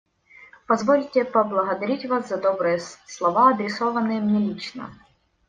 [0.65, 4.89] Позвольте поблагодарить вас за добрые слова, адресованные мне лично.